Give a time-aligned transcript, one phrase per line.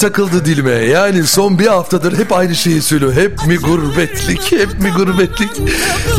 [0.00, 0.70] takıldı dilime.
[0.70, 3.12] Yani son bir haftadır hep aynı şeyi söylüyor.
[3.12, 5.50] Hep mi gurbetlik, hep mi gurbetlik.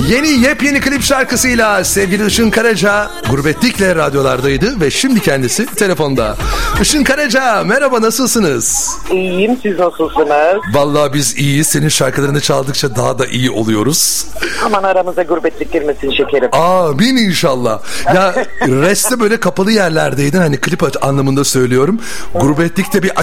[0.09, 6.37] Yeni yepyeni klip şarkısıyla sevgili Işın Karaca gurbetlikle radyolardaydı ve şimdi kendisi telefonda.
[6.81, 8.89] Işın Karaca merhaba nasılsınız?
[9.11, 10.61] İyiyim siz nasılsınız?
[10.73, 11.67] Vallahi biz iyiyiz.
[11.67, 14.25] Senin şarkılarını çaldıkça daha da iyi oluyoruz.
[14.65, 16.49] Aman aramıza gurbetlik girmesin şekerim.
[16.55, 17.81] Amin inşallah.
[18.15, 21.99] Ya reste böyle kapalı yerlerdeydin hani klip anlamında söylüyorum.
[22.33, 23.19] Gurbetlikte bir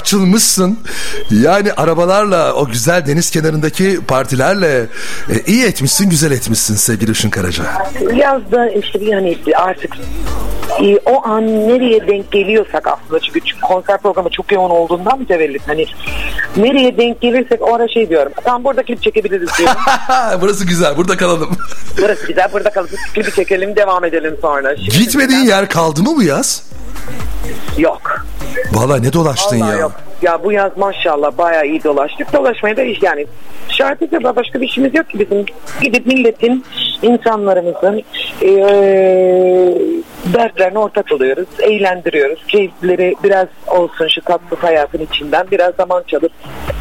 [0.49, 0.79] açılmışsın.
[1.31, 4.87] Yani arabalarla o güzel deniz kenarındaki partilerle
[5.31, 7.65] e, iyi etmişsin güzel etmişsin sevgili Işın Karaca.
[8.01, 9.93] Biraz da işte hani artık
[10.83, 15.69] e, o an nereye denk geliyorsak aslında çünkü çünkü konser programı çok yoğun olduğundan mütevellit
[15.69, 15.87] hani
[16.57, 19.77] nereye denk gelirsek o ara şey diyorum tam burada klip çekebiliriz diyorum.
[20.41, 21.51] Burası güzel burada kalalım.
[22.03, 24.77] Burası güzel burada kalıp klibi çekelim devam edelim sonra.
[24.77, 26.63] Şimdi Gitmediğin yer kaldı mı bu yaz?
[27.79, 28.27] Yok.
[28.73, 29.79] Vallahi ne dolaştın Vallahi ya.
[29.79, 29.93] yok.
[30.23, 32.33] Ya bu yaz maşallah bayağı iyi dolaştık.
[32.33, 33.27] Dolaşmaya da iş yani
[33.69, 35.45] şarkıda da başka bir işimiz yok ki bizim.
[35.83, 36.65] Gidip milletin,
[37.03, 38.03] insanlarımızın
[38.41, 39.79] eee
[40.35, 41.49] dertlerine ortak oluyoruz.
[41.61, 42.45] Eğlendiriyoruz.
[42.49, 45.47] Keyifleri biraz olsun şu tatlı hayatın içinden.
[45.51, 46.33] Biraz zaman çalıp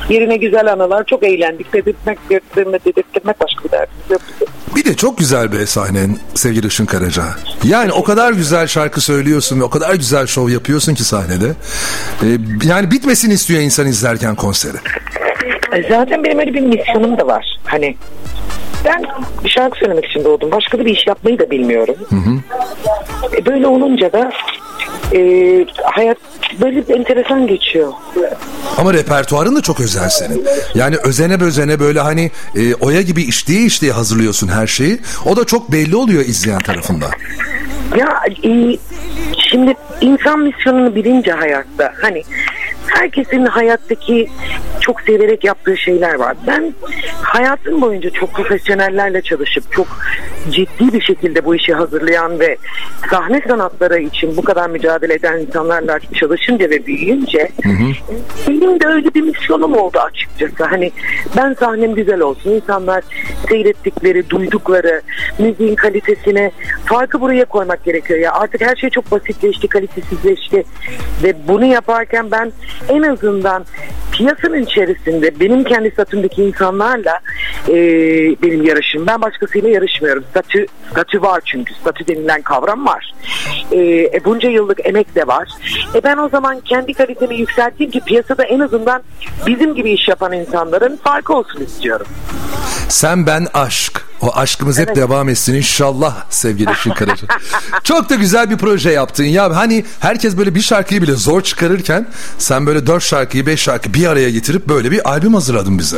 [0.09, 1.03] yerine güzel anılar.
[1.03, 1.73] Çok eğlendik.
[1.73, 4.22] Dedirtmek, dedirtmek, dedirtmek başka bir derdimiz yok.
[4.34, 4.47] bizim.
[4.75, 7.23] Bir de çok güzel bir sahnen sevgili Işın Karaca.
[7.63, 11.53] Yani o kadar güzel şarkı söylüyorsun ve o kadar güzel şov yapıyorsun ki sahnede.
[12.23, 12.28] Ee,
[12.63, 14.78] yani bitmesini istiyor insan izlerken konseri.
[15.73, 17.57] E, Zaten benim öyle bir misyonum da var.
[17.66, 17.97] Hani
[18.85, 19.06] ben
[19.44, 20.51] bir şarkı söylemek için doğdum.
[20.51, 21.96] Başka da bir iş yapmayı da bilmiyorum.
[23.38, 24.31] E, böyle olunca da
[25.16, 25.19] e,
[25.84, 26.17] hayat
[26.62, 27.94] böyle bir enteresan geçiyor.
[28.78, 30.46] Ama repertuarın da çok özel senin.
[30.75, 35.00] Yani özene bözene böyle hani e, oya gibi işleye işleye hazırlıyorsun her şeyi.
[35.25, 37.09] O da çok belli oluyor izleyen tarafından.
[37.97, 38.07] Ya
[38.44, 38.78] e,
[39.50, 42.24] şimdi insan misyonunu bilince hayatta hani
[42.87, 44.29] herkesin hayattaki
[44.81, 46.37] çok severek yaptığı şeyler var.
[46.47, 46.73] Ben
[47.21, 49.87] hayatım boyunca çok profesyonellerle çalışıp çok
[50.51, 52.57] ciddi bir şekilde bu işi hazırlayan ve
[53.09, 57.49] sahne sanatları için bu kadar mücadele eden insanlarla çalışınca ve büyüyünce
[58.47, 60.63] benim de öyle bir misyonum oldu açıkçası.
[60.63, 60.91] Hani
[61.37, 62.51] ben sahnem güzel olsun.
[62.51, 63.03] insanlar
[63.49, 65.01] seyrettikleri, duydukları
[65.39, 66.51] müziğin kalitesine
[66.85, 68.19] farkı buraya koymak gerekiyor.
[68.19, 70.63] Ya artık her şey çok basitleşti, kalitesizleşti
[71.23, 72.51] ve bunu yaparken ben
[72.89, 73.65] en azından
[74.11, 77.19] piyasanın içerisinde benim kendi statümdeki insanlarla
[77.67, 77.73] e,
[78.43, 79.07] benim yarışım.
[79.07, 80.23] Ben başkasıyla yarışmıyorum.
[80.29, 81.73] Statü, statü var çünkü.
[81.73, 83.13] Statü denilen kavram var.
[83.71, 85.49] E, e, bunca yıllık emek de var.
[85.95, 89.03] E ben o zaman kendi kalitemi yükselteyim ki piyasada en azından
[89.47, 92.07] bizim gibi iş yapan insanların farkı olsun istiyorum.
[92.89, 94.07] Sen ben aşk.
[94.22, 97.28] O aşkımız hep devam etsin inşallah sevgili Işın Karaca.
[97.83, 99.55] Çok da güzel bir proje yaptın ya.
[99.55, 104.08] Hani herkes böyle bir şarkıyı bile zor çıkarırken sen böyle dört şarkıyı beş şarkı bir
[104.08, 105.97] araya getirip böyle bir albüm hazırladın bize.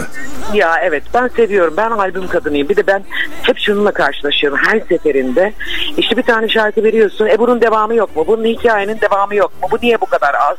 [0.54, 1.74] Ya evet ben seviyorum.
[1.78, 2.70] Ben albüm kadınıyım.
[2.70, 3.04] Bir de ben
[3.42, 5.54] hep şununla karşılaşıyorum her seferinde.
[5.98, 7.26] İşte bir tane şarkı veriyorsun.
[7.26, 8.24] E bunun devamı yok mu?
[8.28, 9.68] Bunun hikayenin devamı yok mu?
[9.72, 10.58] Bu niye bu kadar az?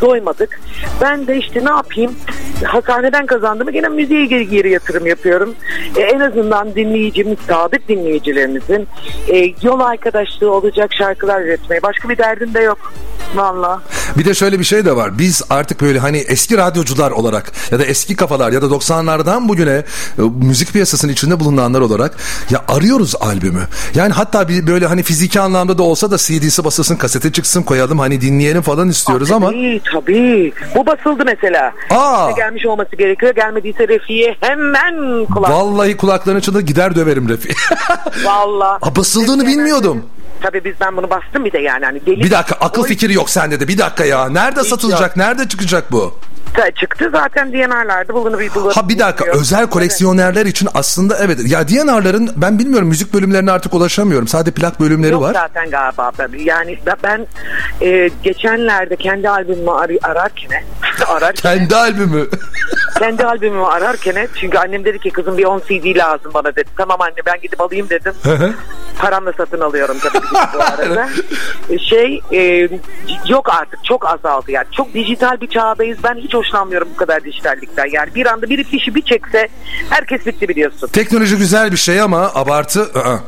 [0.00, 0.60] Doymadık.
[1.00, 2.14] Ben de işte ne yapayım?
[2.64, 5.54] Hastaneden kazandığımı gene müziğe geri, yatırım yapıyorum.
[5.96, 8.88] E, en azından dinleyicimiz, sadık dinleyicilerimizin
[9.28, 11.82] e, yol arkadaşlığı olacak şarkılar üretmeye.
[11.82, 12.92] Başka bir derdim de yok.
[13.34, 13.82] Valla.
[14.18, 15.18] Bir de şöyle bir şey de var.
[15.18, 19.70] Biz artık böyle hani eski radyocular olarak ya da eski kafalar ya da 90'lardan bugüne
[19.70, 19.84] e,
[20.42, 22.16] müzik piyasasının içinde bulunanlar olarak
[22.50, 23.62] ya arıyoruz albümü.
[23.94, 27.98] Yani hatta bir böyle hani fiziki anlamda da olsa da CD'si basılsın, kasete çıksın koyalım
[27.98, 30.52] hani dinleyelim falan istiyoruz ama Tabii tabii.
[30.74, 31.72] Bu basıldı mesela.
[31.90, 32.28] Aa.
[32.30, 33.34] İşte gelmiş olması gerekiyor.
[33.34, 35.50] Gelmediyse Refi'ye hemen kulak.
[35.50, 37.48] vallahi kulaklarını çınır gider döverim Refi.
[38.24, 38.78] Valla.
[38.82, 40.02] Aa, basıldığını bilmiyordum.
[40.40, 41.84] Tabii biz ben bunu bastım bir de yani.
[41.84, 43.68] Hani deli Bir dakika akıl Oy, fikri yok sende de.
[43.68, 44.28] Bir dakika ya.
[44.28, 45.16] Nerede satılacak?
[45.16, 46.18] Nerede çıkacak bu?
[46.56, 47.08] Da çıktı.
[47.12, 48.36] Zaten DNR'larda bulunu.
[48.74, 51.38] Ha bir dakika özel koleksiyonerler için aslında evet.
[51.46, 54.28] Ya DNR'ların ben bilmiyorum müzik bölümlerine artık ulaşamıyorum.
[54.28, 55.34] Sadece plak bölümleri Yok var.
[55.34, 56.12] zaten galiba.
[56.38, 57.26] Yani ben, ben
[57.86, 60.64] e, geçenlerde kendi albümümü ar- ararken
[61.06, 62.28] ararken Kendi albümü.
[62.98, 66.68] kendi albümümü ararken çünkü annem dedi ki kızım bir 10 CD lazım bana dedi.
[66.76, 68.12] Tamam anne ben gidip alayım dedim.
[68.98, 71.08] Paramla satın alıyorum tabii ki bu arada.
[71.88, 72.68] şey e,
[73.28, 74.66] yok artık çok azaldı yani.
[74.76, 75.98] Çok dijital bir çağdayız.
[76.04, 77.86] Ben hiç hoşlanmıyorum bu kadar dijitallikten.
[77.92, 79.48] Yani bir anda biri fişi bir çekse
[79.90, 80.88] herkes bitti biliyorsun.
[80.88, 82.80] Teknoloji güzel bir şey ama abartı.
[82.80, 83.20] ı-ı.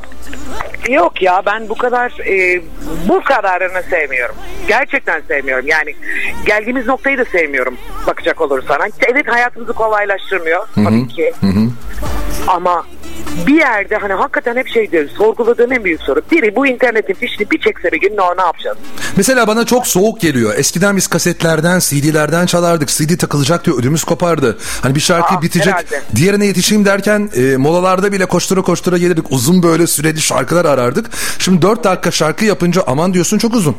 [0.88, 2.62] Yok ya ben bu kadar e,
[3.08, 4.34] bu kadarını sevmiyorum.
[4.68, 5.66] Gerçekten sevmiyorum.
[5.66, 5.94] Yani
[6.46, 7.76] geldiğimiz noktayı da sevmiyorum
[8.06, 8.80] bakacak olursan.
[9.12, 11.32] Evet hayatımızı kolaylaştırmıyor tabii ki.
[12.48, 12.84] Ama
[13.46, 15.12] bir yerde hani hakikaten hep şey diyoruz.
[15.18, 16.22] Sorguladığım en büyük soru.
[16.30, 18.76] Biri bu internetin fişini bir çekse bir gün ne, ne yapacağız?
[19.16, 20.54] Mesela bana çok soğuk geliyor.
[20.56, 22.88] Eskiden biz kasetlerden, CD'lerden çalardık.
[22.88, 24.58] CD takılacak diye ödümüz kopardı.
[24.82, 25.66] Hani bir şarkı Aa, bitecek.
[25.74, 26.02] herhalde.
[26.16, 29.24] Diğerine yetişeyim derken e, molalarda bile koştura koştura gelirdik.
[29.30, 31.06] Uzun böyle süreli şarkılar arardık.
[31.38, 33.76] Şimdi 4 dakika şarkı yapınca aman diyorsun çok uzun.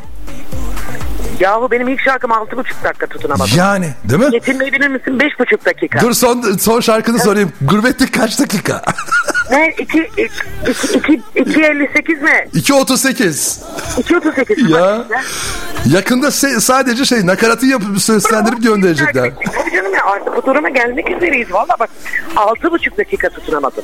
[1.40, 3.54] Yahu benim ilk şarkım 6,5 dakika tutunamadım.
[3.58, 4.30] Yani değil mi?
[4.34, 5.12] Yetinmeyi bilir misin?
[5.20, 6.02] 5,5 dakika.
[6.02, 7.52] Dur son son şarkını sorayım.
[7.62, 8.82] Gurbetlik kaç dakika?
[9.52, 9.74] Ne?
[9.78, 10.10] 2
[10.66, 12.62] 2 2.58 mi?
[12.62, 13.60] 2.38.
[14.04, 14.72] 2.38 mi?
[14.72, 15.06] Ya.
[15.90, 19.32] Yakında se- sadece şey nakaratı yapıp seslendirip gönderecekler.
[19.56, 21.54] Tabii canım ya artık bu duruma gelmek üzereyiz.
[21.54, 21.90] Valla bak
[22.36, 23.84] 6,5 dakika tutunamadım.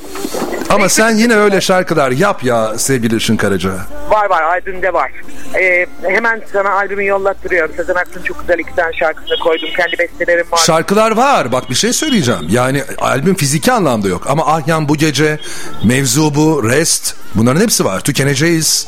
[0.69, 3.71] Ama sen yine öyle şarkılar yap ya sevgili Işın Karaca.
[4.09, 5.11] Var var albümde var.
[5.59, 7.75] Ee, hemen sana albümü yollattırıyorum.
[7.75, 9.69] Sezen Aksu'nun çok güzel iki tane şarkısını koydum.
[9.77, 10.57] Kendi bestelerim var.
[10.57, 11.51] Şarkılar var.
[11.51, 12.41] Bak bir şey söyleyeceğim.
[12.49, 14.23] Yani albüm fiziki anlamda yok.
[14.29, 15.39] Ama Ahyan bu gece,
[15.83, 17.99] Mevzu bu, Rest bunların hepsi var.
[17.99, 18.87] Tükeneceğiz.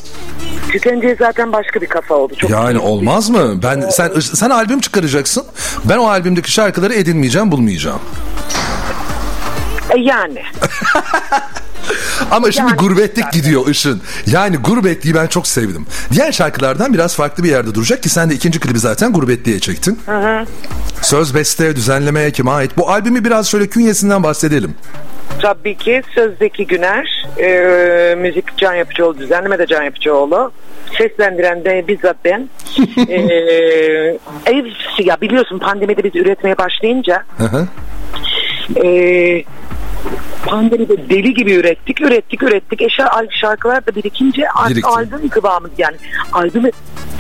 [0.72, 2.34] Tükeneceği zaten başka bir kafa oldu.
[2.38, 3.63] Çok Yani olmaz mı?
[3.63, 5.44] Ben sen sen albüm çıkaracaksın.
[5.86, 8.00] Ben o albümdeki şarkıları edinmeyeceğim, bulmayacağım.
[9.89, 10.42] E, yani.
[12.31, 14.01] Ama şimdi Yani- gurbetlik gidiyor Işın.
[14.25, 15.86] Yani gurbetliği ben çok sevdim.
[16.12, 20.00] Diğer şarkılardan biraz farklı bir yerde duracak ki sen de ikinci klibi zaten gurbetliğe çektin.
[21.01, 22.77] Söz, beste, düzenlemeye kime ait?
[22.77, 24.75] Bu albümü biraz şöyle künyesinden bahsedelim.
[25.42, 30.51] Tabii ki Sözdeki Güner, e, müzik Can Yapıcıoğlu, düzenleme de Can Yapıcıoğlu.
[30.98, 32.50] Seslendiren de bizzat ben.
[33.10, 33.16] e,
[34.45, 34.66] ev,
[35.00, 37.68] ya biliyorsun pandemide biz üretmeye başlayınca Hı hı.
[38.86, 39.44] e,
[40.45, 42.81] pandemide deli gibi ürettik, ürettik, ürettik.
[42.81, 44.88] E, şar- şarkılar da birikince Birikti.
[44.88, 45.95] albüm kıvamı yani
[46.33, 46.71] albüm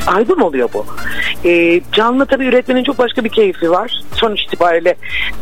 [0.07, 0.85] albüm oluyor bu.
[1.45, 4.01] E, canlı tabii üretmenin çok başka bir keyfi var.
[4.15, 4.95] Sonuç itibariyle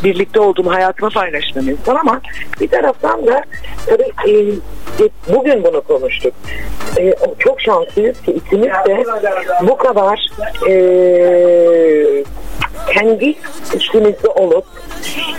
[0.03, 2.21] birlikte olduğum hayatımı paylaştığım insan ama
[2.62, 3.44] bir taraftan da
[3.85, 4.31] tabii e,
[5.03, 6.33] e, bugün bunu konuştuk.
[7.00, 9.03] E, çok şanslıyız ki ikimiz de
[9.62, 10.27] bu kadar
[10.69, 10.74] e,
[12.94, 13.36] kendi
[13.75, 14.65] içimizde olup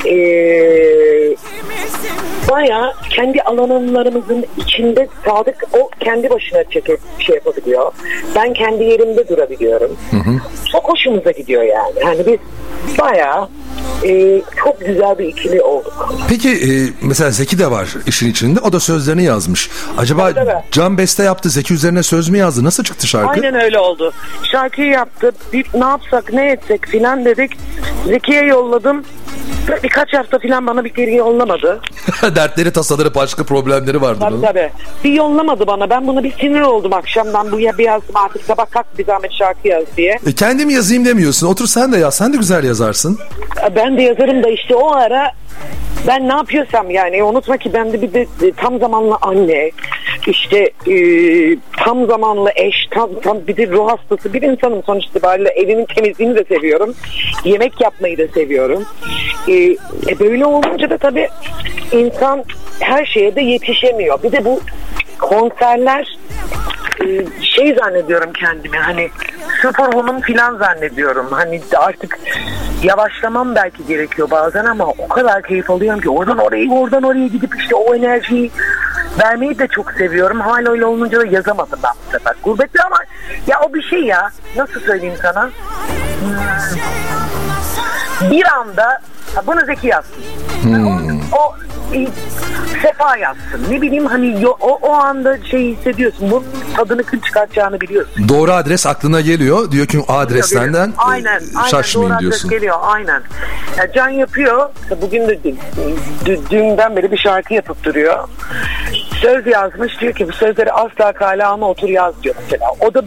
[0.06, 0.16] e,
[2.50, 7.92] baya kendi alanlarımızın içinde sadık o kendi başına çekip şey yapabiliyor.
[8.36, 9.96] Ben kendi yerimde durabiliyorum.
[10.72, 12.00] Çok hoşumuza gidiyor yani.
[12.04, 12.38] Hani biz
[13.00, 13.48] baya
[14.04, 16.14] e, çok güzel bir ikili olduk.
[16.28, 16.70] Peki e,
[17.02, 18.60] mesela Zeki de var işin içinde.
[18.60, 19.70] O da sözlerini yazmış.
[19.98, 20.50] Acaba tabii.
[20.70, 21.50] Can Beste yaptı.
[21.50, 22.64] Zeki üzerine söz mü yazdı?
[22.64, 23.30] Nasıl çıktı şarkı?
[23.30, 24.12] Aynen öyle oldu.
[24.52, 25.32] Şarkıyı yaptı.
[25.52, 27.52] Bir, ne yapsak ne etsek filan dedik.
[28.06, 29.04] Zeki'ye yolladım.
[29.82, 31.80] Birkaç hafta filan bana bir geri yollamadı.
[32.34, 34.18] Dertleri, tasaları, başka problemleri vardı.
[34.20, 34.42] Tabii onun.
[34.42, 34.70] tabii.
[35.04, 35.90] Bir yollamadı bana.
[35.90, 37.52] Ben buna bir sinir oldum akşamdan.
[37.52, 40.18] Bu ya bir yazdım artık sabah kalk bir zahmet şarkı yaz diye.
[40.26, 41.46] E, kendim yazayım demiyorsun.
[41.46, 42.16] Otur sen de yaz.
[42.16, 43.18] Sen de güzel yazarsın.
[43.76, 45.32] Ben de yazarım da işte o ara
[46.06, 49.70] ben ne yapıyorsam yani unutma ki ben de bir de e, tam zamanlı anne
[50.26, 50.94] işte e,
[51.78, 56.34] tam zamanlı eş tam, tam bir de ruh hastası bir insanım sonuç itibariyle evimin temizliğini
[56.34, 56.94] de seviyorum
[57.44, 58.84] yemek yapmayı da seviyorum
[59.48, 59.54] e,
[60.08, 61.28] e, böyle olunca da tabii
[61.92, 62.44] insan
[62.80, 64.60] her şeye de yetişemiyor bir de bu
[65.18, 66.18] konserler
[67.00, 67.06] e,
[67.42, 69.10] şey zannediyorum kendimi hani
[69.78, 71.26] honum filan zannediyorum.
[71.30, 72.18] Hani artık
[72.82, 77.60] yavaşlamam belki gerekiyor bazen ama o kadar keyif alıyorum ki oradan oraya oradan oraya gidip
[77.60, 78.50] işte o enerjiyi
[79.22, 80.40] vermeyi de çok seviyorum.
[80.40, 82.34] Hala öyle olunca da yazamadım ben bu sefer.
[82.42, 82.96] Gurbette ama
[83.46, 84.30] ya o bir şey ya.
[84.56, 85.50] Nasıl söyleyeyim sana?
[86.20, 86.30] Hmm.
[88.30, 89.00] Bir anda
[89.34, 90.14] ha, bunu Zeki yazsın.
[91.32, 91.54] O
[91.96, 92.06] e,
[92.82, 93.66] Sefa yazsın.
[93.70, 96.30] Ne bileyim hani yo- o, o anda şey hissediyorsun.
[96.30, 96.44] Bunun
[96.76, 98.28] tadını kim çıkartacağını biliyorsun.
[98.28, 99.70] Doğru adres aklına geliyor.
[99.70, 102.50] Diyor ki o adres senden e, aynen, aynen şaşmayın doğru adres diyorsun.
[102.50, 103.22] geliyor aynen.
[103.78, 104.70] Ya Can yapıyor.
[105.02, 105.54] Bugün de dü-
[106.24, 108.28] dü- dünden beri bir şarkı yapıp duruyor.
[109.22, 112.66] Söz yazmış diyor ki bu sözleri asla kale alma otur yaz diyor mesela.
[112.80, 113.02] O da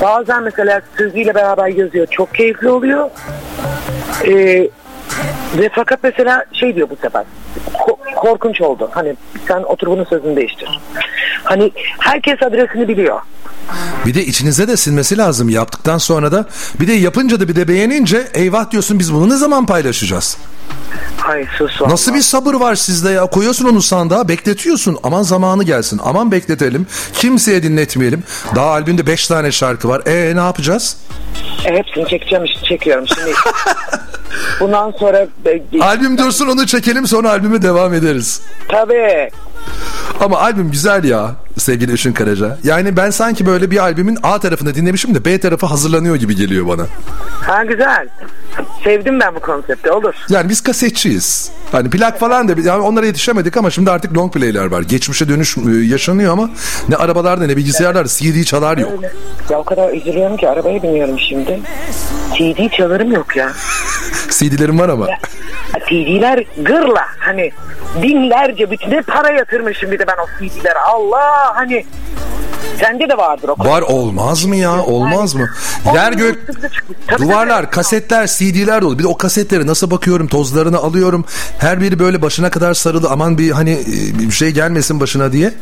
[0.00, 2.06] bazen mesela sözüyle beraber yazıyor.
[2.06, 3.10] Çok keyifli oluyor.
[4.26, 4.68] Ee,
[5.54, 7.24] ve fakat mesela şey diyor bu sefer.
[7.74, 8.90] ko- korkunç oldu.
[8.92, 9.16] Hani
[9.48, 10.68] sen otur bunun sözünü değiştir.
[11.44, 13.20] Hani herkes adresini biliyor.
[14.06, 16.44] Bir de içinize de sinmesi lazım yaptıktan sonra da.
[16.80, 20.36] Bir de yapınca da bir de beğenince eyvah diyorsun biz bunu ne zaman paylaşacağız?
[21.28, 22.18] Ay sus Nasıl vallahi.
[22.18, 23.26] bir sabır var sizde ya?
[23.26, 24.98] Koyuyorsun onu sandığa bekletiyorsun.
[25.02, 26.00] Aman zamanı gelsin.
[26.04, 26.86] Aman bekletelim.
[27.12, 28.22] Kimseye dinletmeyelim.
[28.54, 30.02] Daha albümde 5 tane şarkı var.
[30.06, 30.96] E ne yapacağız?
[31.64, 33.30] E, hepsini çekeceğim işte çekiyorum şimdi.
[34.60, 35.26] Bundan sonra
[35.80, 38.40] Albüm dursun onu çekelim sonra albüme devam ederiz.
[38.68, 39.30] tabii
[40.20, 42.58] Ama albüm güzel ya sevgili Işın Karaca.
[42.64, 46.68] Yani ben sanki böyle bir albümün A tarafını dinlemişim de B tarafı hazırlanıyor gibi geliyor
[46.68, 46.86] bana.
[47.42, 48.08] ha güzel.
[48.84, 50.14] Sevdim ben bu konsepti olur.
[50.28, 51.50] Yani biz kasetçiyiz.
[51.72, 54.82] Hani plak falan da yani onlara yetişemedik ama şimdi artık long play'ler var.
[54.82, 56.50] Geçmişe dönüş e, yaşanıyor ama
[56.88, 58.92] ne arabalarda ne bilgisayarlarda CD çalar yok.
[59.50, 61.60] Ya o kadar üzülüyorum ki arabaya biniyorum şimdi.
[62.38, 63.52] CD çalarım yok ya.
[64.38, 65.06] CD'lerim var ama.
[65.88, 67.52] CD'ler gırla hani
[68.02, 71.86] binlerce bütün ne para yatırmışım bir de ben o CD'lere Allah hani
[72.80, 74.82] sende de vardır o Var olmaz mı ya?
[74.84, 75.48] Olmaz mı?
[75.94, 76.38] Yer gök
[77.18, 78.98] duvarlar, kasetler, CD'ler dolu.
[78.98, 81.24] Bir de o kasetlere nasıl bakıyorum, tozlarını alıyorum.
[81.58, 83.10] Her biri böyle başına kadar sarılı.
[83.10, 85.54] Aman bir hani e, bir şey gelmesin başına diye.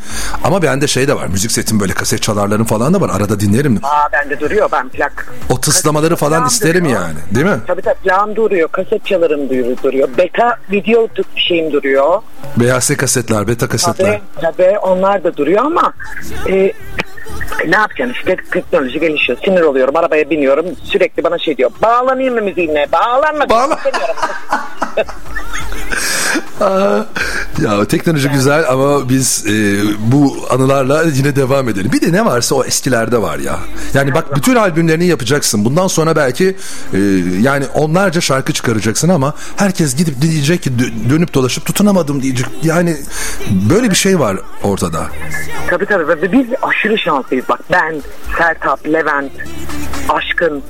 [0.45, 1.27] Ama bende şey de var.
[1.27, 3.11] Müzik setim böyle kaset çalarlarım falan da var.
[3.11, 3.81] Arada dinlerim.
[3.83, 5.33] Aa bende duruyor ben plak.
[5.51, 7.01] O tıslamaları falan Plağım isterim duruyor.
[7.01, 7.19] yani.
[7.35, 7.57] Değil mi?
[7.67, 9.49] Tabii tabii plağım duruyor, kaset çalarım
[9.83, 10.09] duruyor.
[10.19, 12.23] Beta video şeyim duruyor.
[12.57, 14.21] BHS kasetler, beta kasetler.
[14.41, 15.93] Tabii, tabii onlar da duruyor ama
[16.49, 16.73] e,
[17.69, 19.39] ne yapacaksın işte teknoloji gelişiyor.
[19.45, 21.71] Sinir oluyorum arabaya biniyorum sürekli bana şey diyor.
[21.83, 22.87] Bağlanayım mı müziğine?
[22.93, 23.49] Bağlanma.
[23.51, 23.79] Bağla.
[27.63, 29.53] ya teknoloji güzel ama biz e,
[30.13, 31.93] bu anılarla yine devam edelim.
[31.93, 33.59] Bir de ne varsa o eskilerde var ya.
[33.95, 35.65] Yani bak bütün albümlerini yapacaksın.
[35.65, 36.57] Bundan sonra belki
[36.95, 36.99] e,
[37.41, 42.47] yani onlarca şarkı çıkaracaksın ama herkes gidip diyecek ki dö- dönüp dolaşıp tutunamadım diyecek.
[42.63, 42.97] Yani
[43.71, 45.07] böyle bir şey var ortada.
[45.67, 47.49] Tabii tabii biz aşırı şanslıyız.
[47.49, 48.03] Bak ben,
[48.39, 49.33] Sertap, Levent,
[50.09, 50.63] Aşkın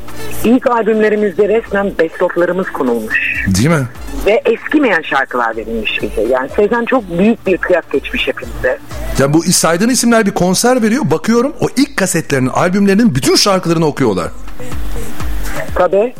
[0.44, 3.44] ilk albümlerimizde resmen best of'larımız konulmuş.
[3.46, 3.86] Değil mi?
[4.26, 6.22] Ve eskimeyen şarkılar verilmiş bize.
[6.22, 8.78] Yani Sezen çok büyük bir kıyak geçmiş hepimize.
[9.18, 11.02] Yani bu saydığın isimler bir konser veriyor.
[11.10, 14.30] Bakıyorum o ilk kasetlerinin, albümlerinin bütün şarkılarını okuyorlar.
[15.74, 16.14] Tabii.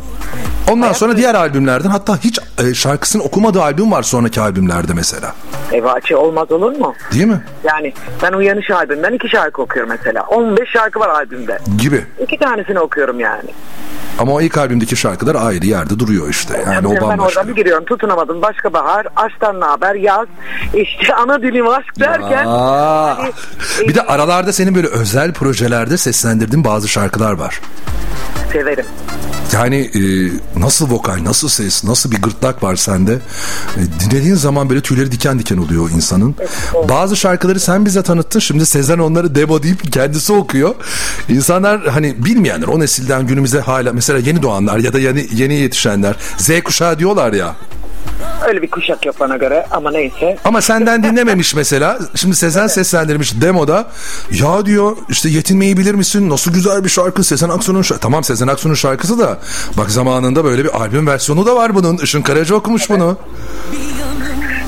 [0.73, 5.33] Ondan sonra diğer albümlerden hatta hiç e, şarkısını okumadığı albüm var sonraki albümlerde mesela.
[5.73, 6.95] Evaçı olmaz olur mu?
[7.13, 7.43] Değil mi?
[7.65, 7.93] Yani
[8.23, 10.23] ben Uyanış albümünden iki şarkı okuyorum mesela.
[10.23, 11.59] 15 şarkı var albümde.
[11.79, 12.05] Gibi.
[12.23, 13.51] İki tanesini okuyorum yani.
[14.19, 16.63] Ama o ilk albümdeki şarkılar ayrı yerde duruyor işte.
[16.67, 20.27] Yani Yani o ben oradan bir giriyorum tutunamadım başka bahar aşktan ne haber yaz
[20.75, 23.33] işte ana dilim aşk derken hani,
[23.89, 27.61] Bir de aralarda senin böyle özel projelerde seslendirdiğin bazı şarkılar var.
[28.53, 28.85] Severim.
[29.53, 30.01] Yani e,
[30.61, 33.13] nasıl vokal, nasıl ses, nasıl bir gırtlak var sende.
[33.77, 36.35] E, dinlediğin zaman böyle tüyleri diken diken oluyor insanın.
[36.89, 38.41] Bazı şarkıları sen bize tanıttın.
[38.41, 40.75] Şimdi Sezen onları demo deyip kendisi okuyor.
[41.29, 46.17] İnsanlar hani bilmeyenler o nesilden günümüze hala mesela yeni doğanlar ya da yeni, yeni yetişenler
[46.37, 47.57] Z kuşağı diyorlar ya.
[48.49, 50.39] Öyle bir kuşak yok bana göre ama neyse.
[50.45, 51.99] Ama senden dinlememiş mesela.
[52.15, 53.87] Şimdi Sezen seslendirmiş demoda.
[54.31, 56.31] Ya diyor işte yetinmeyi bilir misin?
[56.31, 58.01] Nasıl güzel bir şarkı Sezen Aksu'nun şarkısı.
[58.03, 59.39] Tamam Sezen Aksu'nun şarkısı da.
[59.77, 61.97] Bak zamanında böyle bir albüm versiyonu da var bunun.
[61.97, 63.17] Işın Karaca okumuş bunu.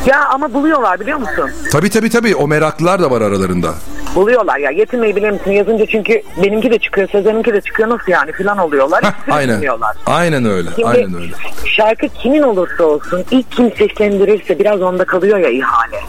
[0.06, 1.50] Ya ama buluyorlar biliyor musun?
[1.72, 3.74] Tabii tabii tabii o meraklılar da var aralarında.
[4.14, 8.32] Buluyorlar ya yetinmeyi bilir misin yazınca çünkü benimki de çıkıyor Sezen'inki de çıkıyor nasıl yani
[8.32, 9.02] filan oluyorlar.
[9.02, 9.62] İkisini aynen.
[10.06, 10.68] Aynen öyle.
[10.76, 11.32] Şimdi Aynen öyle.
[11.64, 16.00] şarkı kimin olursa olsun ilk kim seslendirirse biraz onda kalıyor ya ihale.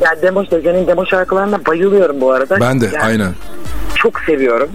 [0.00, 2.60] Yani demo Sezen'in demo şarkılarına bayılıyorum bu arada.
[2.60, 3.32] Ben de Yani aynen.
[3.94, 4.68] Çok seviyorum.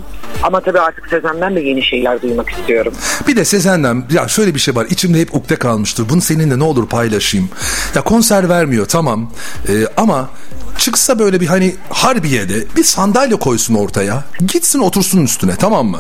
[0.44, 2.94] Ama tabii artık Sezen'den de yeni şeyler duymak istiyorum.
[3.28, 6.10] Bir de Sezen'den ya şöyle bir şey var içimde hep ukde kalmıştır.
[6.10, 7.50] Bunu seninle ne olur paylaşayım.
[7.96, 9.32] Ya konser vermiyor tamam
[9.70, 10.30] Ee, ama
[10.80, 14.24] çıksa böyle bir hani Harbiye'de bir sandalye koysun ortaya.
[14.48, 16.00] Gitsin otursun üstüne tamam mı?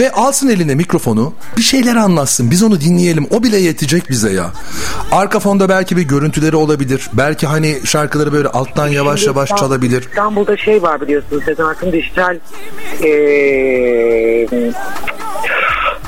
[0.00, 2.50] Ve alsın eline mikrofonu bir şeyler anlatsın.
[2.50, 3.26] Biz onu dinleyelim.
[3.30, 4.50] O bile yetecek bize ya.
[5.12, 7.10] Arka fonda belki bir görüntüleri olabilir.
[7.12, 10.02] Belki hani şarkıları böyle alttan yavaş Şimdi yavaş İstanbul- çalabilir.
[10.02, 12.38] İstanbul'da şey var biliyorsunuz Sezen Aksu'nun dijital
[13.02, 14.48] eee,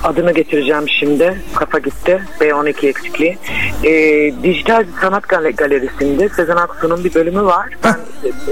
[0.05, 1.43] adını getireceğim şimdi.
[1.55, 2.23] Kafa gitti.
[2.41, 3.39] B12 eksikliği.
[3.83, 7.69] Eee, dijital sanat gal- galerisinde Sezen Aksu'nun bir bölümü var.
[7.85, 7.97] Ben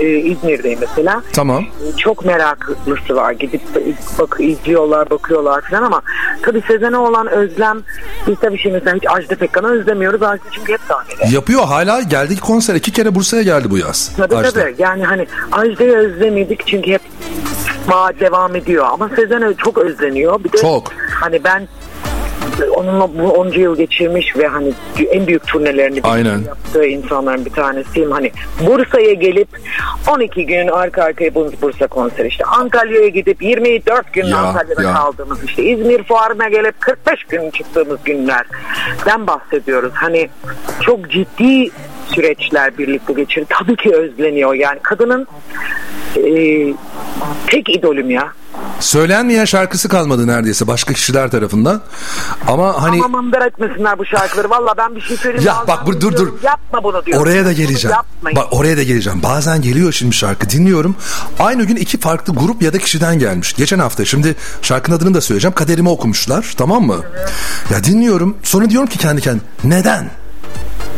[0.00, 1.22] eee, İzmir'deyim mesela.
[1.32, 1.64] Tamam.
[1.98, 3.32] Çok meraklısı var.
[3.32, 3.60] Gidip
[4.18, 6.02] bak izliyorlar, bakıyorlar falan ama
[6.42, 7.82] tabii Sezen'e olan özlem
[8.26, 10.22] biz tabii şimdi mesela hiç Ajda Pekkan'ı özlemiyoruz.
[10.22, 11.34] Ajda çünkü hep sahnede.
[11.34, 12.74] Yapıyor hala geldik konser.
[12.74, 14.12] iki kere Bursa'ya geldi bu yaz.
[14.16, 14.50] Tabii Ajda.
[14.60, 14.74] tabii.
[14.78, 17.00] Yani hani Ajda'yı özlemedik çünkü hep
[17.88, 18.86] ma devam ediyor.
[18.90, 20.44] Ama Sezen çok özleniyor.
[20.44, 20.92] Bir de Çok.
[21.20, 21.68] hani ben
[22.74, 24.72] onunla bu 10 yıl geçirmiş ve hani
[25.10, 26.38] en büyük turnelerini Aynen.
[26.46, 28.10] yaptığı insanların bir tanesiyim.
[28.10, 28.32] Hani
[28.66, 29.48] Bursa'ya gelip
[30.10, 34.94] 12 gün arka arkaya Burs- Bursa konseri işte Antalya'ya gidip 24 gün Ya, Antalya'da ya.
[34.94, 39.92] kaldığımız işte İzmir fuarına gelip 45 gün çıktığımız günlerden bahsediyoruz.
[39.94, 40.28] Hani
[40.80, 41.70] çok ciddi
[42.14, 43.46] süreçler birlikte geçirdi.
[43.48, 45.26] Tabii ki özleniyor yani kadının
[46.16, 46.22] e,
[47.46, 48.32] tek idolüm ya.
[48.80, 51.82] Söylenmeyen şarkısı kalmadı neredeyse başka kişiler tarafından.
[52.46, 54.50] Ama hani Ama mandar etmesinler bu şarkıları.
[54.50, 55.46] Valla ben bir şey söyleyeyim.
[55.46, 56.28] Ya bak dur, dur, dur.
[56.42, 57.22] Yapma bunu diyorum.
[57.22, 57.96] Oraya da geleceğim.
[57.96, 58.36] Yapmayın.
[58.36, 59.22] Bak oraya da geleceğim.
[59.22, 60.96] Bazen geliyor şimdi şarkı dinliyorum.
[61.38, 63.54] Aynı gün iki farklı grup ya da kişiden gelmiş.
[63.54, 65.54] Geçen hafta şimdi şarkının adını da söyleyeceğim.
[65.54, 66.96] Kaderimi okumuşlar tamam mı?
[67.70, 68.36] Ya dinliyorum.
[68.42, 70.10] Sonra diyorum ki kendi kendime neden?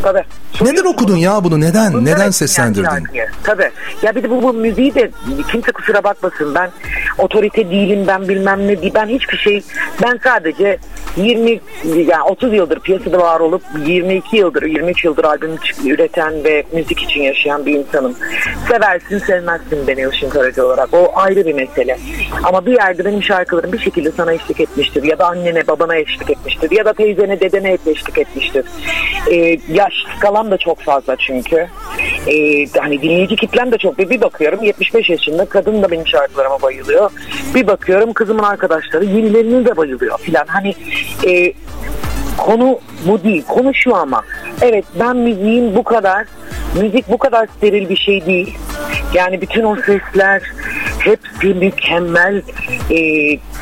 [0.03, 0.25] Tabii.
[0.65, 1.61] Neden okudun ya bunu?
[1.61, 1.93] Neden?
[1.93, 2.85] Bunlar Neden yani seslendirdin?
[2.85, 3.27] şarkıyı.
[3.45, 3.71] Tabii.
[4.03, 5.11] Ya bir de bu, bu müziği de
[5.51, 6.55] kimse kusura bakmasın.
[6.55, 6.71] Ben
[7.19, 8.93] otorite değilim ben bilmem ne değil.
[8.95, 9.63] Ben hiçbir şey
[10.03, 10.79] ben sadece
[11.17, 17.03] 20 yani 30 yıldır piyasada var olup 22 yıldır 23 yıldır albüm üreten ve müzik
[17.03, 18.17] için yaşayan bir insanım.
[18.69, 20.89] Seversin sevmezsin beni Işın Karaca olarak.
[20.95, 21.99] O ayrı bir mesele.
[22.43, 25.03] Ama bir yerde benim şarkılarım bir şekilde sana eşlik etmiştir.
[25.03, 26.71] Ya da annene babana eşlik etmiştir.
[26.71, 28.65] Ya da teyzene dedene eşlik etmiştir.
[29.31, 31.67] Ee, yaş skalam da çok fazla çünkü.
[32.27, 33.99] Ee, hani dinleyici kitlem de çok.
[33.99, 37.11] Bir, bir bakıyorum 75 yaşında kadın da benim şarkılarıma bayılıyor.
[37.55, 40.47] Bir bakıyorum kızımın arkadaşları yenilerine de bayılıyor filan.
[40.47, 40.75] Hani
[41.27, 41.53] e,
[42.39, 43.45] konu bu değil.
[43.49, 44.23] Konu şu ama.
[44.63, 46.27] Evet ben müziğin bu kadar
[46.81, 48.59] müzik bu kadar steril bir şey değil.
[49.15, 50.43] Yani bütün o sesler
[50.99, 52.43] hepsi mükemmel
[52.91, 52.99] e,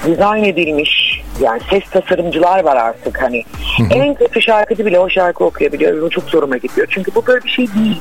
[0.06, 1.22] dizayn edilmiş.
[1.40, 3.44] Yani ses tasarımcılar var artık hani.
[3.90, 6.86] En kötü şarkıcı bile o şarkı okuyabiliyor bu çok zoruma gidiyor.
[6.90, 8.00] Çünkü bu böyle bir şey değil.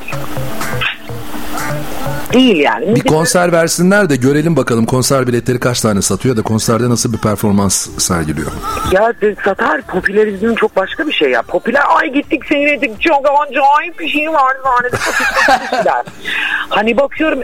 [2.34, 2.96] Değil yani.
[2.96, 7.18] Bir konser versinler de görelim bakalım konser biletleri kaç tane satıyor da konserde nasıl bir
[7.18, 8.52] performans sergiliyor.
[8.92, 9.14] Ya
[9.44, 11.42] satar popülerizm çok başka bir şey ya.
[11.42, 16.06] Popüler ay gittik seyrettik çok acayip bir şey var sahnede popüler.
[16.70, 17.40] hani bakıyorum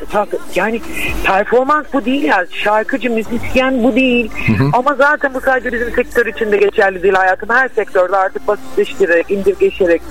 [0.55, 0.81] yani
[1.23, 2.45] performans bu değil ya.
[2.51, 4.31] Şarkıcı, müzisyen bu değil.
[4.73, 7.49] Ama zaten bu sadece bizim sektör için de geçerli değil hayatım.
[7.49, 10.01] Her sektörde artık basitleştirerek, indirgeşerek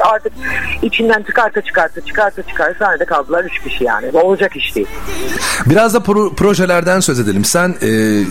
[0.00, 0.32] artık
[0.82, 4.12] içinden çıkarta çıkarta çıkarta çıkarta sahnede kaldılar üç kişi yani.
[4.12, 4.86] Bu olacak iş değil.
[5.66, 7.44] Biraz da pro- projelerden söz edelim.
[7.44, 7.88] Sen e,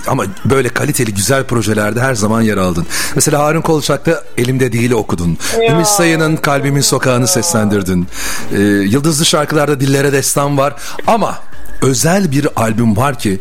[0.07, 2.85] ama böyle kaliteli güzel projelerde her zaman yer aldın.
[3.15, 5.37] Mesela Harun Kolçak'ta Elimde Değil'i okudun.
[5.69, 8.07] Ümit Sayın'ın Kalbimin Sokağı'nı seslendirdin.
[8.55, 10.73] E, Yıldızlı şarkılarda Dillere Destan var.
[11.07, 11.35] Ama
[11.81, 13.39] özel bir albüm var ki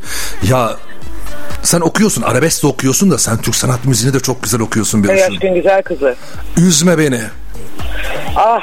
[0.51, 0.77] ya
[1.63, 5.09] sen okuyorsun arabesk de okuyorsun da sen Türk sanat müziğini de çok güzel okuyorsun bir
[5.09, 6.17] Ey aşkın güzel kızı.
[6.57, 7.21] Üzme beni.
[8.37, 8.61] Ah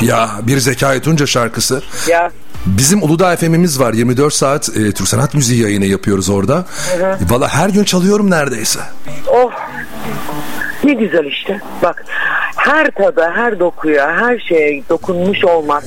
[0.00, 1.82] Ya bir Zekai Tunca şarkısı.
[2.08, 2.30] ya.
[2.66, 3.92] Bizim Uludağ FM'imiz var.
[3.92, 6.64] 24 saat e, Türk sanat müziği yayını yapıyoruz orada.
[7.30, 8.80] Valla her gün çalıyorum neredeyse.
[9.28, 9.52] Oh
[10.84, 11.60] ne güzel işte.
[11.82, 12.04] Bak
[12.56, 15.84] her tada, her dokuya, her şeye dokunmuş olmak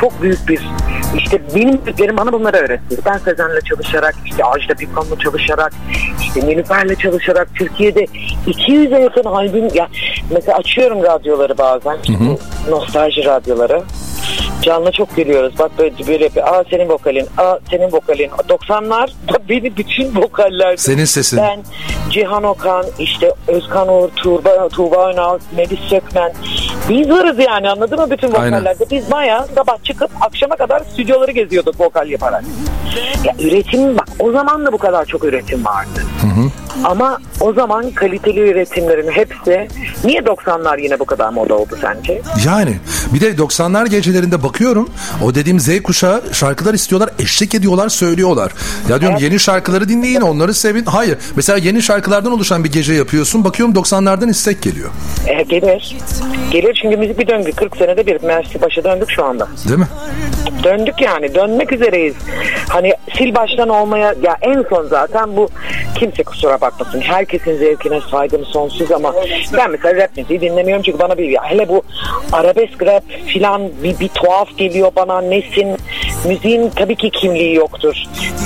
[0.00, 0.60] çok büyük bir
[1.18, 2.96] işte benim büyüklerim bana bunları öğretti.
[3.06, 5.72] Ben Sezen'le çalışarak, işte Ajda Pekkan'la çalışarak,
[6.22, 8.06] işte Nilüfer'le çalışarak Türkiye'de
[8.46, 9.88] 200'e yakın albüm ya
[10.30, 11.96] mesela açıyorum radyoları bazen.
[12.02, 12.14] işte
[12.70, 13.82] Nostalji radyoları.
[14.62, 15.58] Canlı çok gülüyoruz.
[15.58, 16.46] Bak böyle, böyle yapıyor.
[16.46, 18.28] Aa senin vokalin, aa senin vokalin.
[18.28, 20.76] 90'lar da beni bütün vokaller.
[20.76, 21.38] Senin sesin.
[21.38, 21.60] Ben
[22.10, 26.32] Cihan Okan, işte Özkan Uğur, Tuğba, Tuğba Önal, Melis Sökmen.
[26.88, 28.46] Biz varız yani anladın mı bütün Aynen.
[28.46, 28.84] vokallerde?
[28.90, 32.44] Biz bayağı sabah çıkıp akşama kadar stüdyoları geziyorduk vokal yaparak.
[33.24, 36.00] Ya üretim bak o zaman da bu kadar çok üretim vardı.
[36.84, 39.68] Ama o zaman kaliteli üretimlerin hepsi
[40.04, 42.22] niye 90'lar yine bu kadar moda oldu sence?
[42.46, 42.76] Yani
[43.14, 44.88] bir de 90'lar gecelerinde bakıyorum
[45.24, 48.52] o dediğim Z kuşağı şarkılar istiyorlar eşlik ediyorlar söylüyorlar.
[48.88, 50.84] Ya diyorum yeni şarkıları dinleyin onları sevin.
[50.84, 54.90] Hayır mesela yeni şarkılardan oluşan bir gece yapıyorsun bakıyorum 90'lardan istek geliyor.
[55.26, 55.96] E, gelir.
[56.50, 57.52] Gelir çünkü müzik bir döngü.
[57.52, 58.22] 40 senede bir.
[58.22, 59.48] Mersi başa döndük şu anda.
[59.68, 59.88] Değil mi?
[60.64, 62.14] Döndük yani dönmek üzereyiz.
[62.68, 65.48] Hani sil baştan olmaya ya en son zaten bu
[65.94, 67.00] kimse kusura bakmasın.
[67.00, 69.14] Herkesin zevkine saygım sonsuz ama
[69.56, 71.82] ben mesela rap müziği dinlemiyorum çünkü bana bir hele bu
[72.32, 75.76] arabesk rap filan bir, bir tuhaf geliyor bana nesin
[76.24, 77.96] müziğin tabii ki kimliği yoktur.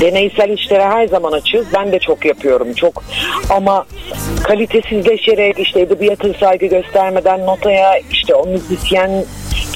[0.01, 1.67] Deneysel işlere her zaman açığız.
[1.75, 3.03] Ben de çok yapıyorum çok
[3.51, 3.85] ama
[4.43, 8.47] kalitesizleşerek işte edebiyata saygı göstermeden notaya işte o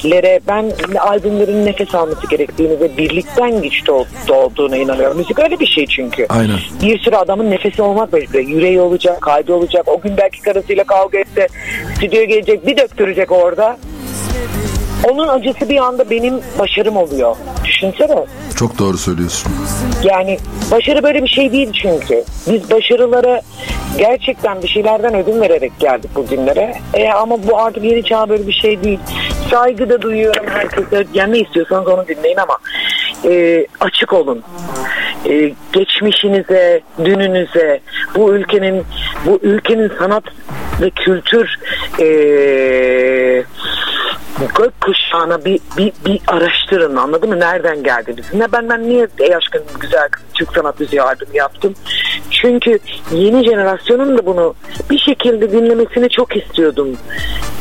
[0.03, 5.17] müzisyenlere ben albümlerin nefes alması gerektiğini ve birlikten güç doğ- doğduğuna inanıyorum.
[5.17, 6.25] Müzik öyle bir şey çünkü.
[6.29, 6.57] Aynen.
[6.83, 8.39] Bir sürü adamın nefesi olmak mecbur.
[8.39, 9.87] Yüreği olacak, kalbi olacak.
[9.87, 11.47] O gün belki karısıyla kavga etti.
[11.97, 13.77] Stüdyoya gelecek, bir döktürecek orada.
[15.03, 17.35] Onun acısı bir anda benim başarım oluyor.
[17.65, 18.25] Düşünsene.
[18.55, 19.51] Çok doğru söylüyorsun.
[20.03, 20.37] Yani
[20.71, 22.23] başarı böyle bir şey değil çünkü.
[22.47, 23.41] Biz başarılara
[23.97, 26.75] gerçekten bir şeylerden ödün vererek geldik bugünlere.
[26.93, 28.99] E, ama bu artık yeni çağ böyle bir şey değil.
[29.51, 31.05] Saygı da duyuyorum herkese.
[31.13, 32.57] Yani ne istiyorsanız onu dinleyin ama
[33.25, 34.43] e, açık olun.
[35.29, 37.79] E, geçmişinize, dününüze,
[38.15, 38.83] bu ülkenin
[39.25, 40.23] bu ülkenin sanat
[40.81, 41.59] ve kültür
[41.99, 42.05] e,
[44.47, 47.39] gök kuşağına bir, bir, bir araştırın anladın mı?
[47.39, 48.39] Nereden geldi bizim?
[48.39, 51.73] Ne ben ben niye Ey Aşkın Güzel Kız Türk Sanat Müziği albümü yaptım?
[52.43, 52.79] Çünkü
[53.11, 54.53] yeni jenerasyonun da bunu
[54.89, 56.97] bir şekilde dinlemesini çok istiyordum.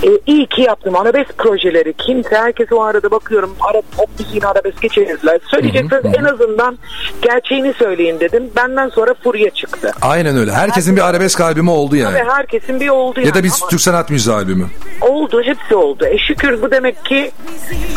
[0.04, 0.96] Ee, iyi ki yaptım.
[0.96, 1.92] Arabesk projeleri.
[1.92, 3.54] Kimse herkes o arada bakıyorum.
[3.60, 5.40] Arap pop müziğini arabeske çevirdiler.
[5.50, 6.78] Söyleyeceksiniz en azından
[7.22, 8.50] gerçeğini söyleyin dedim.
[8.56, 9.92] Benden sonra furya çıktı.
[10.02, 10.52] Aynen öyle.
[10.52, 12.14] Herkesin bir arabesk albümü oldu yani.
[12.14, 14.66] Ve herkesin bir oldu Ya da yani bir ama- Türk Sanat Müziği albümü.
[15.00, 16.06] Oldu, hepsi oldu.
[16.06, 17.30] E şükür bu demek ki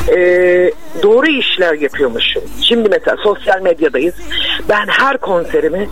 [0.09, 0.17] e,
[1.03, 2.43] doğru işler yapıyormuşum.
[2.61, 4.15] Şimdi mesela sosyal medyadayız.
[4.69, 5.89] Ben her konserimi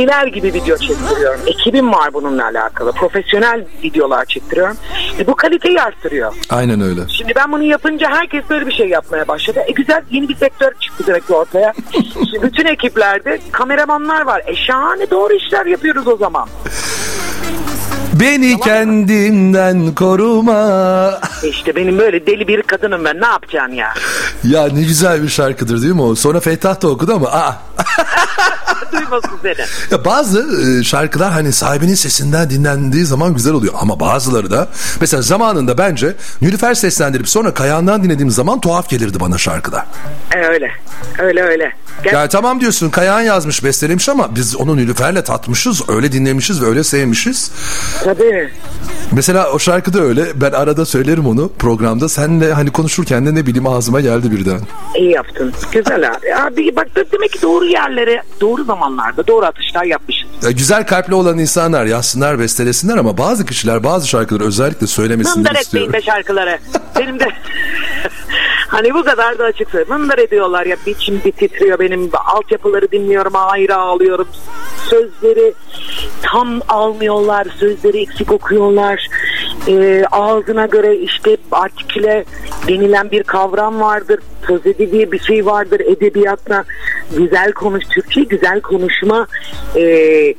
[0.00, 1.40] deliler gibi video çektiriyorum.
[1.46, 2.92] Ekibim var bununla alakalı.
[2.92, 4.76] Profesyonel videolar çektiriyorum.
[5.18, 6.34] E, bu kaliteyi arttırıyor.
[6.50, 7.00] Aynen öyle.
[7.18, 9.60] Şimdi ben bunu yapınca herkes böyle bir şey yapmaya başladı.
[9.66, 11.72] E güzel yeni bir sektör çıktı demek ki ortaya.
[11.92, 14.42] Şimdi bütün ekiplerde kameramanlar var.
[14.46, 16.48] E şahane doğru işler yapıyoruz o zaman.
[18.20, 21.20] Beni kendimden koruma.
[21.42, 23.94] E işte benim böyle deli bir kadınım ben ne yapacaksın ya?
[24.44, 26.14] Ya ne güzel bir şarkıdır değil mi o?
[26.14, 27.69] Sonra Fettah da okudu ama aa.
[28.92, 29.66] Duymasın seni.
[29.90, 30.46] Ya bazı
[30.80, 34.68] e, şarkılar hani sahibinin sesinden dinlendiği zaman güzel oluyor ama bazıları da
[35.00, 39.86] mesela zamanında bence Nilüfer seslendirip sonra Kayahan'dan dinlediğim zaman tuhaf gelirdi bana şarkıda.
[40.34, 40.70] E, öyle.
[41.18, 41.72] Öyle öyle.
[42.04, 46.66] Gel- Yani tamam diyorsun Kayahan yazmış bestelemiş ama biz onu Nilüfer'le tatmışız öyle dinlemişiz ve
[46.66, 47.50] öyle sevmişiz.
[48.04, 48.50] Tabii.
[49.12, 53.46] Mesela o şarkı da öyle ben arada söylerim onu programda senle hani konuşurken de ne
[53.46, 54.60] bileyim ağzıma geldi birden.
[54.98, 55.52] İyi yaptın.
[55.72, 56.34] Güzel abi.
[56.34, 60.28] Abi bak demek ki doğru yerlere, doğru zamanlarda doğru atışlar yapmışız.
[60.42, 65.54] Ya güzel kalpli olan insanlar yazsınlar bestelesinler ama bazı kişiler bazı şarkıları özellikle söylemesini Mındar
[65.60, 65.92] istiyorum.
[65.92, 66.58] be şarkıları.
[66.98, 67.28] Benim de
[68.68, 70.00] hani bu kadar da açık söyleyeyim.
[70.00, 72.10] Mındar ediyorlar ya biçim bir titriyor benim.
[72.26, 74.28] Altyapıları dinliyorum ayrı ağlıyorum.
[74.90, 75.54] Sözleri
[76.22, 77.46] tam almıyorlar.
[77.58, 79.06] Sözleri eksik okuyorlar.
[79.68, 82.24] Ee, ağzına göre işte artiküle
[82.68, 84.20] denilen bir kavram vardır.
[84.46, 86.64] Sözedi diye bir şey vardır edebiyatta.
[87.16, 89.26] Güzel konuş, Türkçe güzel konuşma.
[89.76, 90.34] Ee,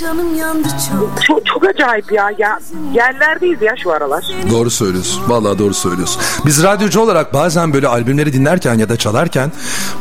[0.00, 1.22] Canım yandı çok.
[1.26, 2.30] çok, çok acayip ya.
[2.38, 2.58] ya.
[2.94, 4.24] Yerlerdeyiz ya şu aralar.
[4.50, 5.22] Doğru söylüyorsun.
[5.28, 6.22] Vallahi doğru söylüyorsun.
[6.46, 9.52] Biz radyocu olarak bazen böyle albümleri dinlerken ya da çalarken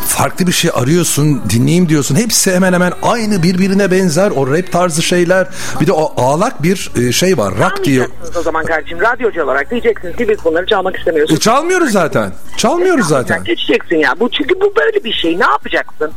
[0.07, 2.15] farklı bir şey arıyorsun, dinleyeyim diyorsun.
[2.15, 4.31] Hepsi hemen hemen aynı birbirine benzer.
[4.31, 5.47] O rap tarzı şeyler.
[5.81, 7.53] Bir de o ağlak bir e, şey var.
[7.59, 8.07] Rock diye.
[8.39, 8.99] O zaman kardeşim.
[9.01, 11.39] Radyocu olarak diyeceksiniz ki biz bunları çalmak E, istemiyoruz.
[11.39, 12.31] çalmıyoruz zaten.
[12.57, 13.38] Çalmıyoruz zaten.
[13.45, 14.15] Geçeceksin ya.
[14.19, 15.39] Bu çünkü bu böyle bir şey.
[15.39, 16.11] Ne yapacaksın?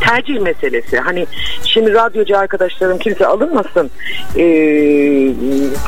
[0.00, 0.98] Tercih meselesi.
[0.98, 1.26] Hani
[1.64, 3.90] şimdi radyocu arkadaşlarım kimse alınmasın.
[4.36, 4.40] Ee,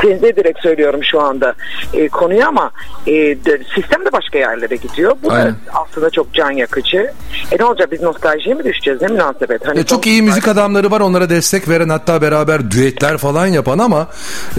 [0.02, 1.54] tenzih direkt söylüyorum şu anda
[1.94, 2.70] e, konuyu ama
[3.06, 5.16] e, de- sistem de başka yerlere gidiyor.
[5.22, 5.50] Bu Aynen.
[5.50, 7.12] da aslında çok can yakıcı.
[7.52, 9.02] E ne olacak biz nostaljiye mi düşeceğiz?
[9.02, 9.68] Ne münasebet?
[9.68, 13.78] Hani E, çok iyi müzik adamları var onlara destek veren hatta beraber düetler falan yapan
[13.78, 14.08] ama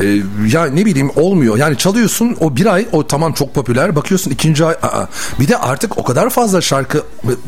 [0.02, 0.06] e,
[0.54, 1.58] ya ne bileyim olmuyor.
[1.58, 5.06] Yani çalıyorsun o bir ay o tamam çok popüler bakıyorsun ikinci ay aa.
[5.40, 7.04] bir de artık o kadar fazla şarkı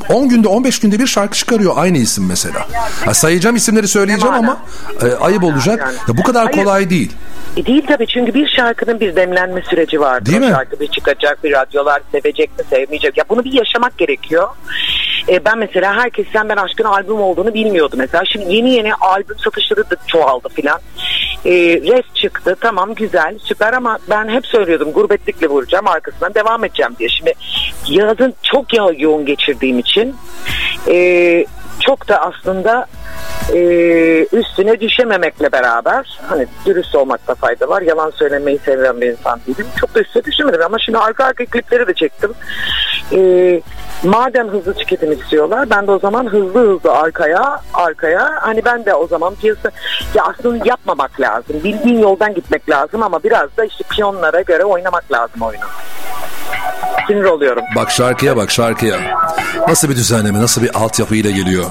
[0.10, 2.67] 10 günde 15 günde bir şarkı çıkarıyor aynı isim mesela.
[3.06, 4.58] Ha, sayacağım isimleri söyleyeceğim ama
[5.01, 5.93] e, ayıp olacak.
[6.08, 7.12] Ya, bu kadar kolay değil.
[7.58, 10.26] E değil tabii çünkü bir şarkının bir demlenme süreci var.
[10.26, 10.52] Değil o mi?
[10.52, 13.18] şarkı bir çıkacak, bir radyolar sevecek mi, sevmeyecek.
[13.18, 14.48] Ya bunu bir yaşamak gerekiyor.
[15.30, 18.24] E ben mesela herkes sen ben aşkın albüm olduğunu bilmiyordu mesela.
[18.26, 20.80] Şimdi yeni yeni albüm satışları da çoğaldı filan.
[21.46, 26.96] E, res çıktı tamam güzel süper ama ben hep söylüyordum gurbetlikle vuracağım arkasından devam edeceğim
[27.00, 27.10] diye.
[27.10, 27.34] Şimdi
[27.89, 30.15] yazın çok ya yoğun geçirdiğim için
[30.88, 31.46] e,
[31.80, 32.88] çok da aslında
[33.54, 33.60] e,
[34.32, 37.82] üstüne düşememekle beraber hani dürüst olmakta fayda var.
[37.82, 39.68] Yalan söylemeyi seven bir insan değilim.
[39.80, 42.32] Çok da üstüne düşemedim ama şimdi arka arka klipleri de çektim.
[43.12, 43.62] E,
[44.04, 48.94] madem hızlı tüketim istiyorlar ben de o zaman hızlı hızlı arkaya arkaya hani ben de
[48.94, 49.72] o zaman piyasa
[50.16, 51.56] ya aslında yapmamak lazım.
[51.64, 55.66] Bildiğin yoldan gitmek lazım ama biraz da işte piyonlara göre oynamak lazım oyunu.
[57.08, 57.64] Sinir oluyorum.
[57.76, 59.00] Bak şarkıya bak şarkıya.
[59.68, 61.66] Nasıl bir düzenleme nasıl bir altyapıyla geliyor.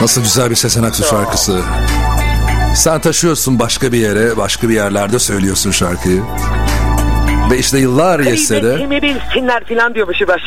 [0.00, 1.60] Nasıl güzel bir Sezen Aksu şarkısı.
[2.74, 6.22] Sen taşıyorsun başka bir yere, başka bir yerlerde söylüyorsun şarkıyı.
[7.50, 10.42] Ve işte yıllar geçse de Kıymetimi bilsinler filan diyormuş baş.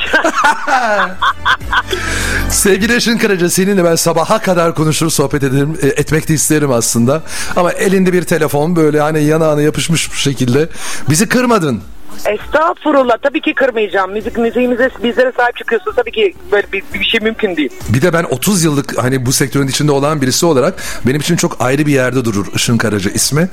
[2.49, 7.21] sevgili Eşin Karaca seninle ben sabaha kadar konuşur sohbet ederim, e, etmek de isterim aslında.
[7.55, 10.69] Ama elinde bir telefon böyle hani yanağına yapışmış bir şekilde
[11.09, 11.81] bizi kırmadın.
[12.25, 13.17] Estağfurullah.
[13.21, 14.11] Tabii ki kırmayacağım.
[14.11, 17.69] Müzik müziğimize bizlere sahip çıkıyorsa tabii ki böyle bir, bir şey mümkün değil.
[17.89, 20.73] Bir de ben 30 yıllık hani bu sektörün içinde olan birisi olarak
[21.07, 23.49] benim için çok ayrı bir yerde durur Işın Karaca ismi.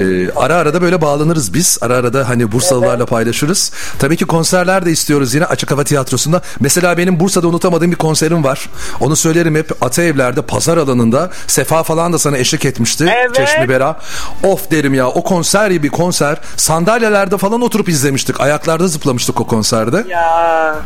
[0.00, 1.78] Ee, ara ara da böyle bağlanırız biz.
[1.80, 3.72] Ara ara da hani Bursalılarla paylaşırız.
[3.98, 6.42] Tabii ki konserler de istiyoruz yine Açık Hava Tiyatrosu'nda.
[6.60, 8.70] Mesela benim Bursa'da unutamadığım bir konserim var.
[9.00, 11.30] Onu söylerim hep Ataevler'de pazar alanında.
[11.46, 13.14] Sefa falan da sana eşlik etmişti.
[13.16, 13.34] Evet.
[13.34, 14.00] Çeşmi Bera.
[14.42, 16.38] Of derim ya o konser gibi konser.
[16.56, 18.40] Sandalyelerde falan oturup izlemiştik.
[18.40, 20.04] Ayaklarda zıplamıştık o konserde.
[20.08, 20.76] Ya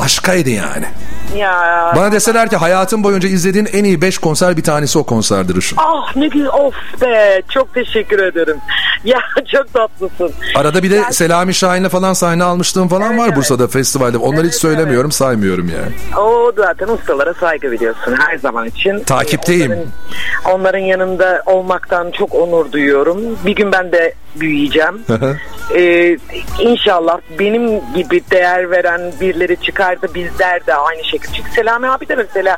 [0.00, 0.86] Başkaydı yani.
[1.36, 1.92] ya.
[1.96, 5.76] Bana deseler ki hayatın boyunca izlediğin en iyi 5 konser bir tanesi o konserdir Işın.
[5.80, 8.56] Ah ne güzel of be çok teşekkür ederim.
[9.04, 9.18] Ya
[9.52, 10.32] çok tatlısın.
[10.54, 13.36] Arada bir de Selami Şahin'le falan sahne almışlığım falan var evet.
[13.36, 14.16] Bursa'da festivalde.
[14.18, 16.20] Onları hiç Evet, söylemiyorum saymıyorum yani.
[16.26, 19.04] O zaten ustalara saygı biliyorsun her zaman için.
[19.04, 19.72] Takipteyim.
[19.72, 19.86] Onların,
[20.60, 23.18] onların yanında olmaktan çok onur duyuyorum.
[23.46, 25.00] Bir gün ben de büyüyeceğim.
[25.76, 26.16] ee,
[26.60, 31.32] inşallah benim gibi değer veren birileri çıkar da bizler de aynı şekilde.
[31.36, 32.56] Çünkü Selami abi de mesela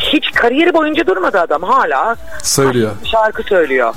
[0.00, 2.16] hiç kariyeri boyunca durmadı adam hala.
[2.42, 2.90] Söylüyor.
[3.12, 3.94] Şarkı söylüyor.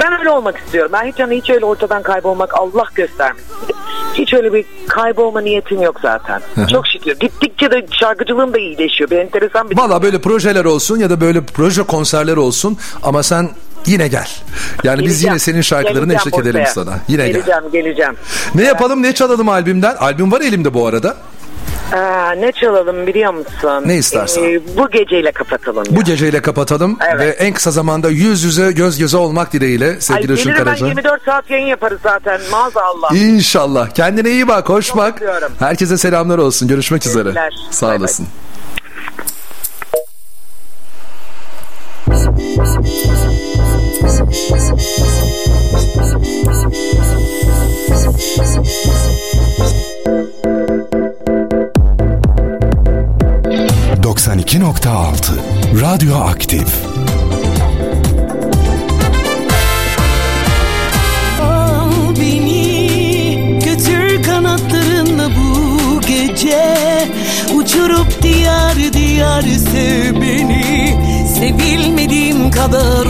[0.00, 0.90] Ben öyle olmak istiyorum.
[0.94, 3.46] Ben hiç hani hiç öyle ortadan kaybolmak Allah göstermesin.
[4.14, 6.42] Hiç öyle bir kaybolma niyetim yok zaten.
[6.72, 7.18] Çok şükür.
[7.20, 9.10] Gittikçe de şarkıcılığım da iyileşiyor.
[9.10, 13.48] Bir enteresan bir Valla böyle projeler olsun ya da böyle proje konserler olsun ama sen
[13.86, 14.28] yine gel.
[14.84, 15.32] Yani biz Geleceğim.
[15.32, 16.98] yine senin şarkılarını Geleceğim eşlik edelim sana.
[17.08, 17.32] Yine gel.
[17.32, 18.14] geleceğim, geleceğim.
[18.54, 19.94] Ne yapalım ne çalalım albümden?
[19.96, 21.16] Albüm var elimde bu arada.
[21.92, 21.96] Ee,
[22.40, 23.82] ne çalalım biliyor musun?
[23.86, 24.42] Ne istersen.
[24.44, 25.84] Ee, bu geceyle kapatalım.
[25.90, 26.00] Bu ya.
[26.00, 27.20] geceyle kapatalım Evet.
[27.20, 30.64] ve en kısa zamanda yüz yüze göz göze olmak dileğiyle Ay, sevgili Işın gelirim ben
[30.64, 30.86] Karaca.
[30.86, 33.14] 24 saat yayın yaparız zaten maazallah.
[33.14, 33.90] İnşallah.
[33.90, 35.14] Kendine iyi bak, hoş bak.
[35.16, 35.52] öpüyorum.
[35.58, 36.68] Herkese selamlar olsun.
[36.68, 37.22] Görüşmek üzere.
[37.22, 37.52] Teşekkürler.
[37.70, 38.08] Sağ Bay bay.
[55.30, 55.80] Olasın.
[55.80, 56.68] Radyo Aktif.
[61.42, 66.76] Al beni götür kanatlarınla bu gece
[67.54, 70.96] Uçurup diyar diyar sev beni
[71.38, 73.06] Sevilmediğim kadar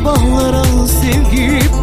[0.00, 1.79] sabahlara sevgim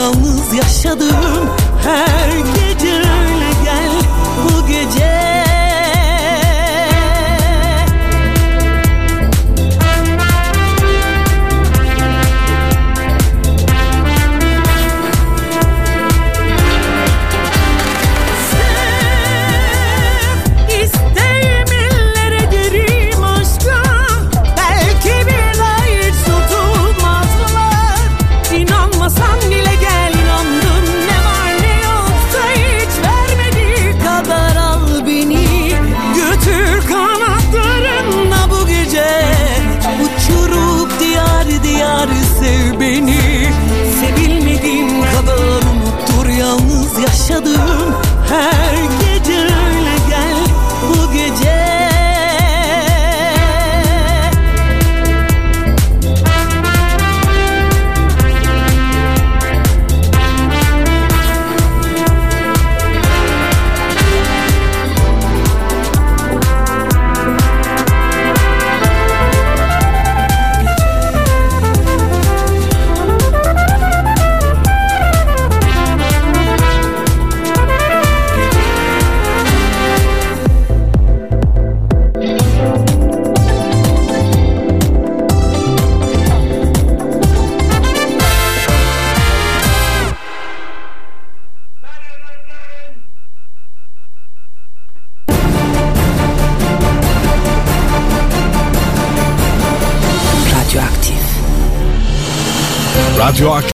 [0.00, 1.50] yalnız yaşadım
[1.84, 2.69] Her gece